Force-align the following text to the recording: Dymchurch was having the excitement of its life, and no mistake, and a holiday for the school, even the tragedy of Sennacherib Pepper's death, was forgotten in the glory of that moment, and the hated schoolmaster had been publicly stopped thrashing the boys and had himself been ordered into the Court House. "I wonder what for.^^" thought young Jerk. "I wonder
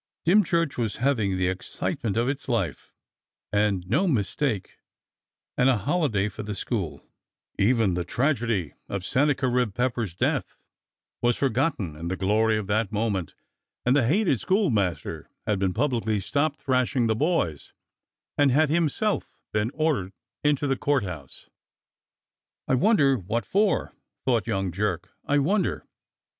Dymchurch 0.25 0.79
was 0.79 0.95
having 0.95 1.37
the 1.37 1.47
excitement 1.47 2.17
of 2.17 2.27
its 2.27 2.49
life, 2.49 2.91
and 3.53 3.87
no 3.87 4.07
mistake, 4.07 4.79
and 5.55 5.69
a 5.69 5.77
holiday 5.77 6.27
for 6.27 6.41
the 6.41 6.55
school, 6.55 7.05
even 7.59 7.93
the 7.93 8.03
tragedy 8.03 8.73
of 8.89 9.05
Sennacherib 9.05 9.75
Pepper's 9.75 10.15
death, 10.15 10.55
was 11.21 11.37
forgotten 11.37 11.95
in 11.95 12.07
the 12.07 12.15
glory 12.17 12.57
of 12.57 12.65
that 12.65 12.91
moment, 12.91 13.35
and 13.85 13.95
the 13.95 14.07
hated 14.07 14.39
schoolmaster 14.39 15.29
had 15.45 15.59
been 15.59 15.71
publicly 15.71 16.19
stopped 16.19 16.59
thrashing 16.63 17.05
the 17.05 17.15
boys 17.15 17.71
and 18.39 18.49
had 18.49 18.69
himself 18.69 19.37
been 19.53 19.69
ordered 19.75 20.13
into 20.43 20.65
the 20.65 20.75
Court 20.75 21.03
House. 21.03 21.47
"I 22.67 22.73
wonder 22.73 23.19
what 23.19 23.45
for.^^" 23.45 23.93
thought 24.25 24.47
young 24.47 24.71
Jerk. 24.71 25.11
"I 25.25 25.37
wonder 25.37 25.85